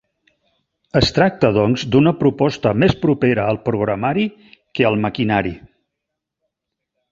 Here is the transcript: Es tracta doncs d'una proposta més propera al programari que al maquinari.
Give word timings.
Es 1.01 1.11
tracta 1.17 1.51
doncs 1.57 1.83
d'una 1.95 2.13
proposta 2.21 2.73
més 2.85 2.97
propera 3.05 3.45
al 3.53 3.61
programari 3.69 4.27
que 4.79 4.89
al 4.91 5.01
maquinari. 5.07 5.55